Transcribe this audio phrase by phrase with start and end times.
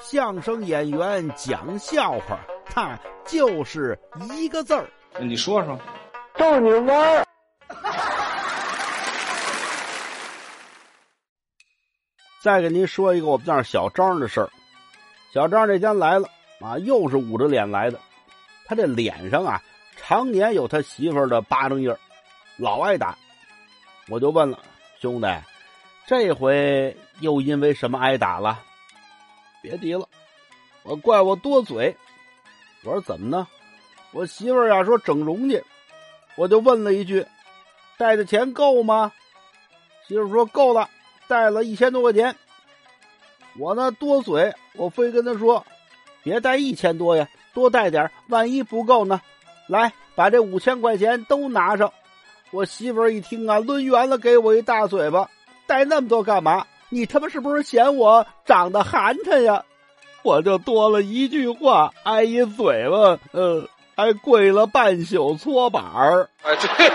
[0.00, 3.98] 相声演员讲笑话，他就是
[4.32, 4.88] 一个字儿。
[5.20, 5.78] 你说说，
[6.34, 7.26] 逗你玩儿。
[12.40, 14.50] 再给您说一个我们那儿小张的事儿。
[15.32, 16.28] 小张这天来了
[16.60, 18.00] 啊，又是捂着脸来的。
[18.64, 19.62] 他这脸上啊，
[19.96, 21.98] 常年有他媳妇儿的巴掌印儿，
[22.56, 23.16] 老挨打。
[24.08, 24.58] 我就问了
[25.00, 25.28] 兄弟，
[26.06, 28.60] 这回又因为什么挨打了？
[29.62, 30.06] 别提了，
[30.82, 31.96] 我怪我多嘴。
[32.84, 33.46] 我说怎么呢？
[34.10, 35.64] 我媳妇儿呀说整容去，
[36.34, 37.24] 我就问了一句
[37.96, 39.12] ：“带的钱够吗？”
[40.06, 40.90] 媳妇儿说够了，
[41.28, 42.36] 带了一千多块钱。
[43.56, 45.64] 我呢多嘴，我非跟他说
[46.24, 49.22] ：“别带一千多呀，多带点，万一不够呢？
[49.68, 51.92] 来，把这五千块钱都拿上。”
[52.50, 55.30] 我媳妇儿一听啊，抡圆了给我一大嘴巴，
[55.66, 56.66] 带那么多干嘛？
[56.92, 59.64] 你他妈是不是嫌我长得寒碜呀？
[60.22, 66.28] 我就多了一句话，挨一嘴巴，呃，还跪了半宿搓板儿。
[66.42, 66.94] 哎，对你。